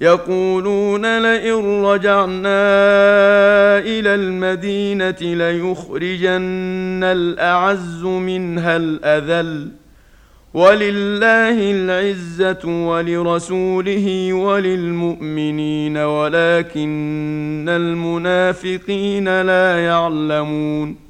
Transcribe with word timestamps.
يقولون 0.00 1.18
لئن 1.18 1.84
رجعنا 1.84 2.60
إلى 3.78 4.14
المدينة 4.14 5.16
ليخرجن 5.20 7.04
الأعز 7.04 8.04
منها 8.04 8.76
الأذل. 8.76 9.68
ولله 10.54 11.70
العزة 11.70 12.86
ولرسوله 12.88 14.32
وللمؤمنين 14.32 15.96
ولكن 15.96 17.66
المنافقين 17.68 19.42
لا 19.42 19.84
يعلمون. 19.84 21.09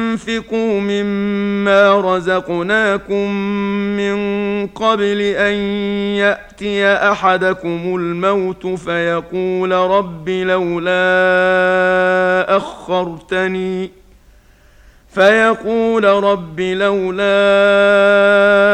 وانفقوا 0.11 0.79
مما 0.79 2.01
رزقناكم 2.15 3.31
من 3.97 4.17
قبل 4.67 5.21
أن 5.21 5.53
يأتي 6.15 6.87
أحدكم 6.87 7.95
الموت 7.95 8.67
فيقول 8.67 9.71
رب 9.71 10.29
لولا 10.29 10.97
أخرتني 12.57 13.91
فيقول 15.13 16.03
رب 16.03 16.59
لولا 16.59 17.31